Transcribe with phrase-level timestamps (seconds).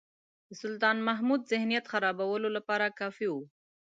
[0.47, 3.43] د سلطان محمود ذهنیت خرابولو لپاره کافي وو.